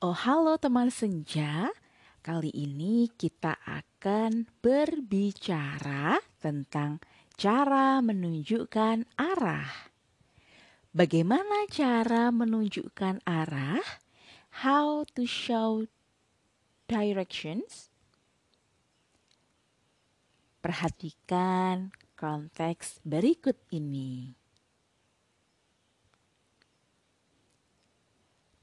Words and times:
Oh, 0.00 0.16
halo 0.16 0.56
teman 0.56 0.88
senja. 0.88 1.68
Kali 2.24 2.48
ini 2.56 3.12
kita 3.20 3.60
akan 3.68 4.48
berbicara 4.64 6.16
tentang 6.40 7.04
cara 7.36 8.00
menunjukkan 8.00 9.04
arah. 9.20 9.92
Bagaimana 10.96 11.68
cara 11.68 12.32
menunjukkan 12.32 13.20
arah? 13.28 13.84
How 14.64 15.04
to 15.12 15.28
show 15.28 15.84
directions? 16.88 17.92
Perhatikan 20.64 21.92
konteks 22.16 23.04
berikut 23.04 23.60
ini. 23.68 24.32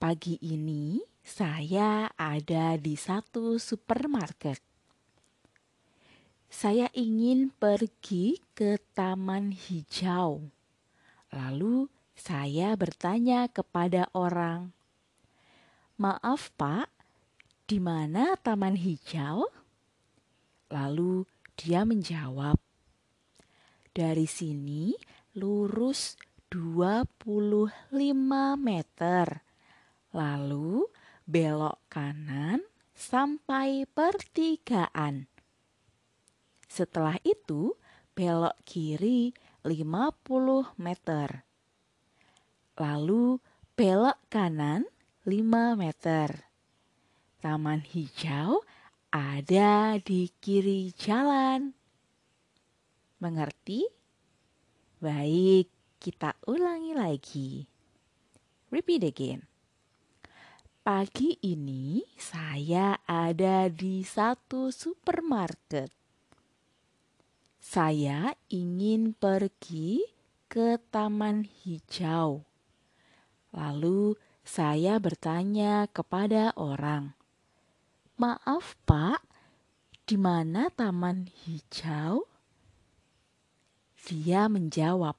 Pagi 0.00 0.40
ini 0.40 1.15
saya 1.26 2.06
ada 2.14 2.78
di 2.78 2.94
satu 2.94 3.58
supermarket. 3.58 4.62
Saya 6.46 6.86
ingin 6.94 7.50
pergi 7.50 8.38
ke 8.54 8.78
taman 8.94 9.50
hijau. 9.50 10.46
Lalu 11.34 11.90
saya 12.14 12.78
bertanya 12.78 13.50
kepada 13.50 14.06
orang, 14.14 14.70
"Maaf, 15.98 16.54
Pak, 16.54 16.94
di 17.66 17.82
mana 17.82 18.38
taman 18.38 18.78
hijau?" 18.78 19.50
Lalu 20.70 21.26
dia 21.58 21.82
menjawab, 21.82 22.54
"Dari 23.90 24.30
sini 24.30 24.94
lurus 25.34 26.14
25 26.54 28.54
meter." 28.54 29.42
Lalu 30.14 30.86
belok 31.26 31.82
kanan 31.90 32.62
sampai 32.94 33.82
pertigaan. 33.90 35.26
Setelah 36.70 37.18
itu 37.26 37.74
belok 38.14 38.54
kiri 38.62 39.34
50 39.66 40.78
meter. 40.78 41.42
Lalu 42.78 43.42
belok 43.74 44.22
kanan 44.30 44.86
5 45.26 45.74
meter. 45.74 46.46
Taman 47.42 47.82
hijau 47.82 48.62
ada 49.10 49.98
di 49.98 50.30
kiri 50.38 50.94
jalan. 50.94 51.74
Mengerti? 53.18 53.82
Baik, 55.02 55.66
kita 55.98 56.38
ulangi 56.46 56.94
lagi. 56.94 57.50
Repeat 58.70 59.02
again. 59.02 59.55
Pagi 60.86 61.34
ini 61.42 61.98
saya 62.14 62.94
ada 63.10 63.66
di 63.66 64.06
satu 64.06 64.70
supermarket. 64.70 65.90
Saya 67.58 68.30
ingin 68.46 69.10
pergi 69.10 70.06
ke 70.46 70.78
taman 70.94 71.42
hijau. 71.42 72.46
Lalu 73.50 74.14
saya 74.46 75.02
bertanya 75.02 75.90
kepada 75.90 76.54
orang, 76.54 77.18
"Maaf, 78.14 78.78
Pak, 78.86 79.26
di 80.06 80.14
mana 80.14 80.70
taman 80.70 81.26
hijau?" 81.26 82.30
Dia 84.06 84.46
menjawab, 84.46 85.18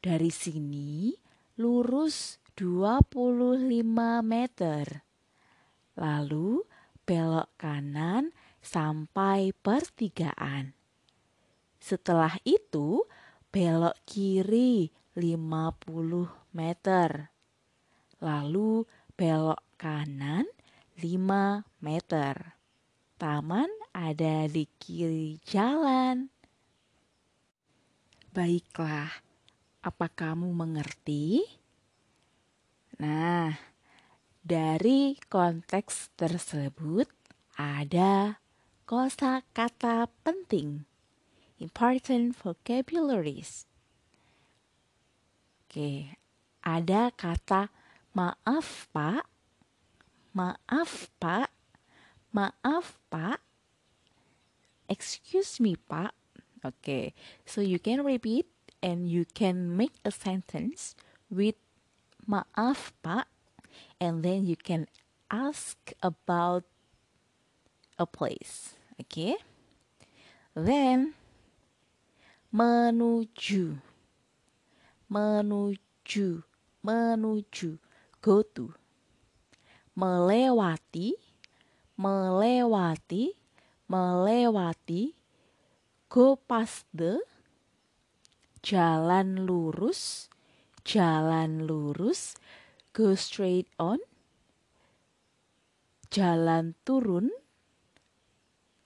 "Dari 0.00 0.32
sini 0.32 1.12
lurus 1.60 2.40
25 2.58 3.86
meter. 4.26 5.06
Lalu 5.94 6.66
belok 7.06 7.54
kanan 7.54 8.34
sampai 8.58 9.54
pertigaan. 9.54 10.74
Setelah 11.78 12.34
itu 12.42 13.06
belok 13.54 13.94
kiri 14.02 14.90
50 15.14 16.26
meter. 16.50 17.30
Lalu 18.18 18.82
belok 19.14 19.62
kanan 19.78 20.50
5 20.98 21.62
meter. 21.78 22.58
Taman 23.22 23.70
ada 23.94 24.50
di 24.50 24.66
kiri 24.82 25.38
jalan. 25.46 26.26
Baiklah, 28.34 29.10
apa 29.82 30.06
kamu 30.10 30.50
mengerti? 30.50 31.57
Nah, 32.98 33.54
dari 34.42 35.14
konteks 35.30 36.10
tersebut 36.18 37.06
ada 37.54 38.42
kosa 38.90 39.46
kata 39.54 40.10
penting, 40.26 40.82
important 41.62 42.34
vocabularies. 42.34 43.70
Oke, 45.62 46.18
ada 46.66 47.14
kata 47.14 47.70
maaf 48.18 48.90
pak, 48.90 49.30
maaf 50.34 51.06
pak, 51.22 51.54
maaf 52.34 52.98
pak, 53.14 53.38
excuse 54.90 55.62
me 55.62 55.78
pak. 55.78 56.10
Okay, 56.66 57.14
so 57.46 57.62
you 57.62 57.78
can 57.78 58.02
repeat 58.02 58.50
and 58.82 59.06
you 59.06 59.22
can 59.22 59.78
make 59.78 59.94
a 60.02 60.10
sentence 60.10 60.98
with 61.30 61.54
maaf 62.28 62.92
pak. 63.00 63.26
And 63.98 64.22
then 64.22 64.44
you 64.46 64.54
can 64.54 64.86
ask 65.32 65.76
about 66.04 66.62
a 67.98 68.06
place 68.06 68.78
okay? 69.00 69.38
Then 70.54 71.14
menuju. 72.50 73.78
Menuju. 75.08 76.28
Menuju. 76.84 77.70
Go 78.20 78.42
to. 78.42 78.74
Melewati. 79.96 81.14
Melewati. 81.98 83.24
Melewati. 83.88 85.14
Go 86.10 86.36
past 86.36 86.84
the. 86.92 87.22
Jalan 88.58 89.46
lurus 89.46 90.28
jalan 90.88 91.68
lurus, 91.68 92.40
go 92.96 93.12
straight 93.12 93.68
on, 93.76 94.00
jalan 96.08 96.72
turun, 96.88 97.28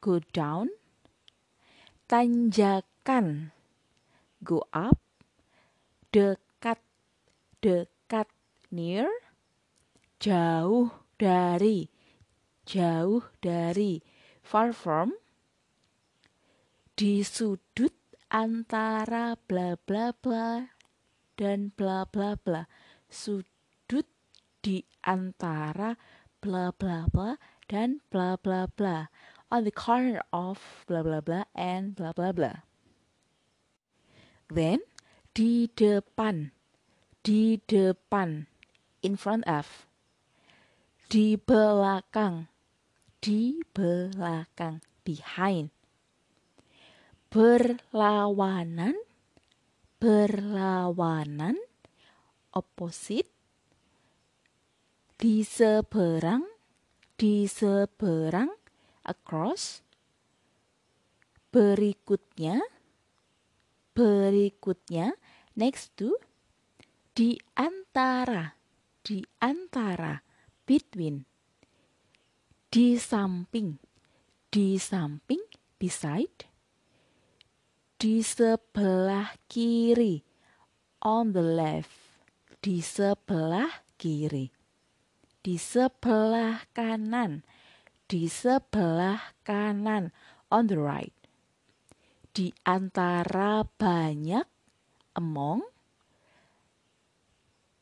go 0.03 0.19
down, 0.35 0.67
tanjakan, 2.11 3.55
go 4.43 4.67
up, 4.75 4.99
dekat, 6.11 6.83
dekat, 7.63 8.27
near, 8.75 9.07
jauh 10.19 10.91
dari, 11.23 11.87
jauh 12.67 13.23
dari, 13.39 14.03
far 14.43 14.75
from, 14.75 15.15
di 16.99 17.23
sudut 17.23 17.95
antara 18.27 19.39
bla 19.47 19.79
bla 19.87 20.11
bla 20.19 20.72
dan 21.37 21.73
bla 21.77 22.05
bla 22.09 22.37
bla. 22.39 22.69
Sudut 23.09 24.09
di 24.63 24.85
antara 25.05 25.99
bla 26.41 26.73
bla 26.75 27.07
bla 27.09 27.37
dan 27.69 28.01
bla 28.09 28.37
bla 28.41 28.69
bla. 28.69 29.09
On 29.53 29.65
the 29.65 29.75
corner 29.75 30.25
of 30.33 30.85
bla 30.89 31.05
bla 31.05 31.21
bla 31.21 31.45
and 31.53 31.95
bla 31.95 32.17
bla 32.17 32.33
bla. 32.33 32.65
Then 34.53 34.85
di 35.33 35.69
depan, 35.73 36.53
di 37.25 37.57
depan, 37.65 38.49
in 39.01 39.17
front 39.17 39.49
of. 39.49 39.89
Di 41.09 41.37
belakang, 41.37 42.53
di 43.21 43.61
belakang, 43.73 44.85
behind. 45.05 45.73
Berlawanan 47.33 48.97
berlawanan, 50.03 51.55
opposite, 52.51 53.31
di 55.15 55.47
seberang, 55.47 56.43
di 57.15 57.47
seberang, 57.47 58.51
across, 59.07 59.87
berikutnya, 61.55 62.59
berikutnya, 63.95 65.15
next 65.55 65.95
to, 65.95 66.19
di 67.15 67.39
antara, 67.55 68.59
di 69.07 69.23
antara, 69.39 70.19
between, 70.67 71.23
di 72.75 72.99
samping, 72.99 73.79
di 74.51 74.75
samping, 74.83 75.47
beside, 75.79 76.51
di 78.03 78.19
sebelah 78.19 79.31
kiri. 79.47 80.19
On 81.07 81.31
the 81.31 81.39
left. 81.39 82.19
Di 82.59 82.83
sebelah 82.83 83.71
kiri. 83.95 84.51
di 85.43 85.59
sebelah 85.59 86.63
kanan, 86.71 87.43
di 88.07 88.31
sebelah 88.31 89.35
kanan, 89.43 90.15
on 90.55 90.71
the 90.71 90.79
right. 90.79 91.15
Di 92.31 92.55
antara 92.63 93.67
banyak, 93.67 94.47
among, 95.19 95.67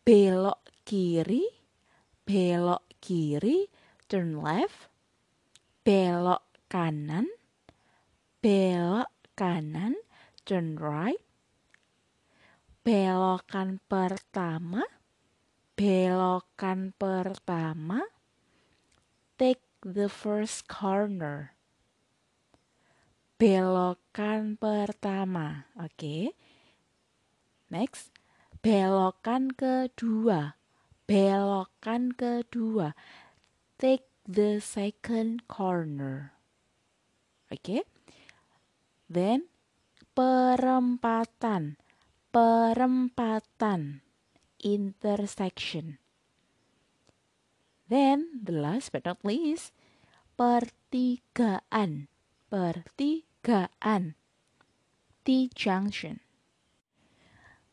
belok 0.02 0.64
kiri, 0.88 1.44
belok 2.24 2.82
kiri, 2.96 3.68
turn 4.08 4.40
left, 4.40 4.88
belok 5.84 6.42
kanan, 6.72 7.28
belok 8.40 9.12
kanan, 9.36 10.00
turn 10.50 10.74
right, 10.74 11.22
belokan 12.82 13.78
pertama, 13.86 14.82
belokan 15.78 16.90
pertama, 16.98 18.02
take 19.38 19.62
the 19.86 20.10
first 20.10 20.66
corner. 20.66 21.54
Belokan 23.38 24.58
pertama, 24.58 25.70
oke. 25.78 25.94
Okay. 25.94 26.34
Next, 27.70 28.10
belokan 28.58 29.54
kedua, 29.54 30.58
belokan 31.06 32.10
kedua, 32.18 32.98
take 33.78 34.02
the 34.26 34.58
second 34.58 35.46
corner. 35.46 36.34
Oke. 37.54 37.62
Okay. 37.62 37.80
Then 39.06 39.46
perempatan 40.20 41.80
perempatan 42.28 44.04
intersection. 44.60 45.96
Then 47.88 48.28
the 48.36 48.52
last 48.52 48.92
but 48.92 49.08
not 49.08 49.24
least 49.24 49.72
pertigaan 50.36 52.12
pertigaan 52.52 54.20
T-junction. 55.24 56.20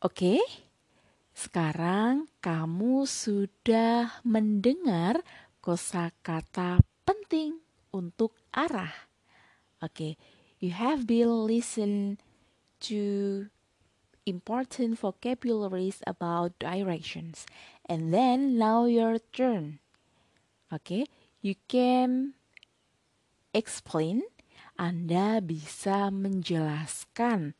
Oke, 0.00 0.40
sekarang 1.36 2.32
kamu 2.40 3.04
sudah 3.04 4.24
mendengar 4.24 5.20
kosakata 5.60 6.80
penting 7.04 7.60
untuk 7.92 8.32
arah. 8.56 9.12
Oke, 9.84 10.16
you 10.64 10.72
have 10.72 11.04
been 11.04 11.44
listen 11.44 12.16
to 12.86 13.48
important 14.28 14.98
vocabularies 15.00 16.04
about 16.06 16.58
directions. 16.58 17.46
And 17.88 18.12
then 18.12 18.58
now 18.58 18.84
your 18.84 19.18
turn. 19.32 19.80
Okay, 20.68 21.06
you 21.40 21.56
can 21.66 22.34
explain. 23.56 24.22
Anda 24.78 25.42
bisa 25.42 26.06
menjelaskan 26.14 27.58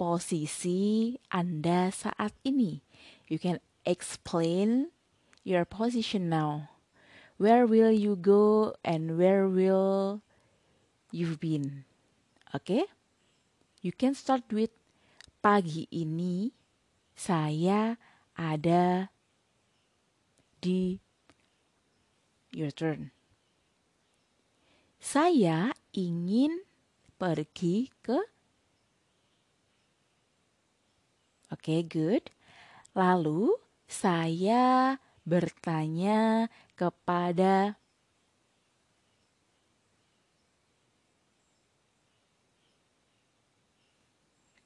posisi 0.00 1.20
Anda 1.28 1.92
saat 1.92 2.32
ini. 2.40 2.80
You 3.28 3.36
can 3.36 3.60
explain 3.84 4.94
your 5.44 5.68
position 5.68 6.32
now. 6.32 6.72
Where 7.36 7.66
will 7.66 7.92
you 7.92 8.16
go 8.16 8.72
and 8.80 9.18
where 9.18 9.44
will 9.44 10.22
you've 11.10 11.36
been? 11.36 11.84
Okay? 12.54 12.86
You 13.82 13.90
can 13.90 14.14
start 14.14 14.46
with 14.54 14.70
pagi 15.42 15.90
ini 15.90 16.54
saya 17.18 17.98
ada 18.38 19.10
di 20.62 21.02
your 22.54 22.70
turn. 22.70 23.10
Saya 25.02 25.74
ingin 25.90 26.62
pergi 27.18 27.90
ke 28.06 28.22
Oke, 31.50 31.68
okay, 31.68 31.80
good. 31.82 32.30
Lalu 32.94 33.58
saya 33.90 34.96
bertanya 35.26 36.46
kepada 36.78 37.81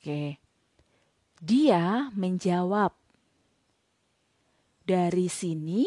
Oke. 0.06 0.38
Dia 1.42 2.14
menjawab, 2.14 2.94
"Dari 4.86 5.26
sini." 5.26 5.82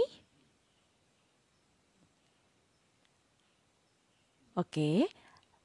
Oke, 4.60 5.08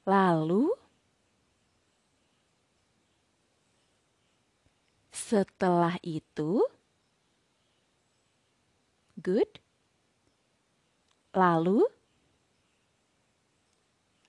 lalu 0.07 0.71
setelah 5.11 5.99
itu, 5.99 6.63
good. 9.19 9.59
Lalu, 11.35 11.83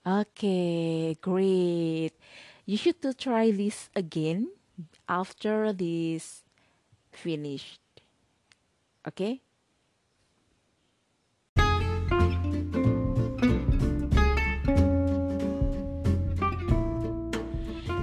oke, 0.03 0.27
okay, 0.35 1.15
great. 1.23 2.19
You 2.67 2.77
should 2.77 3.01
to 3.03 3.15
try 3.15 3.53
this 3.53 3.91
again 3.95 4.51
after 5.09 5.73
this 5.73 6.43
finished 7.13 7.81
okay 9.07 9.41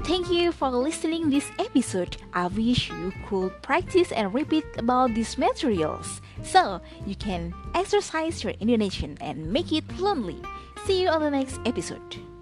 Thank 0.03 0.29
you 0.29 0.51
for 0.51 0.69
listening 0.69 1.29
this 1.29 1.49
episode. 1.59 2.17
I 2.33 2.47
wish 2.47 2.89
you 2.89 3.11
could 3.27 3.51
practice 3.61 4.11
and 4.11 4.33
repeat 4.33 4.65
about 4.77 5.13
these 5.13 5.37
materials 5.37 6.21
so 6.43 6.81
you 7.05 7.15
can 7.15 7.53
exercise 7.73 8.43
your 8.43 8.53
Indonesian 8.59 9.17
and 9.21 9.51
make 9.51 9.71
it 9.71 9.83
fluently. 9.93 10.37
See 10.85 11.01
you 11.01 11.09
on 11.09 11.21
the 11.21 11.31
next 11.31 11.59
episode. 11.65 12.32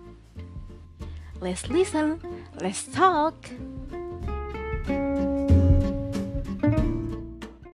Let's 1.42 1.68
listen, 1.70 2.22
let's 2.62 2.84
talk. 2.84 3.34